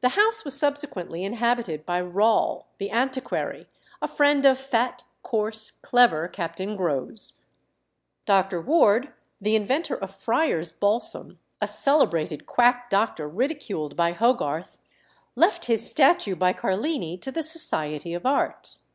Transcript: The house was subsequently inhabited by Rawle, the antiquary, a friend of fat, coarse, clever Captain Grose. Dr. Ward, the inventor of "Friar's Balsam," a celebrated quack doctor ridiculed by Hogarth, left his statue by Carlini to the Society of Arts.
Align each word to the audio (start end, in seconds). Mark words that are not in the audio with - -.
The 0.00 0.08
house 0.16 0.42
was 0.42 0.58
subsequently 0.58 1.22
inhabited 1.22 1.84
by 1.84 2.00
Rawle, 2.00 2.64
the 2.78 2.90
antiquary, 2.90 3.66
a 4.00 4.08
friend 4.08 4.46
of 4.46 4.56
fat, 4.56 5.04
coarse, 5.22 5.72
clever 5.82 6.28
Captain 6.28 6.76
Grose. 6.78 7.34
Dr. 8.24 8.62
Ward, 8.62 9.12
the 9.38 9.54
inventor 9.54 9.96
of 9.98 10.14
"Friar's 10.16 10.72
Balsam," 10.72 11.38
a 11.60 11.66
celebrated 11.66 12.46
quack 12.46 12.88
doctor 12.88 13.28
ridiculed 13.28 13.96
by 13.98 14.12
Hogarth, 14.12 14.80
left 15.36 15.66
his 15.66 15.90
statue 15.90 16.34
by 16.36 16.54
Carlini 16.54 17.18
to 17.18 17.30
the 17.30 17.42
Society 17.42 18.14
of 18.14 18.24
Arts. 18.24 18.86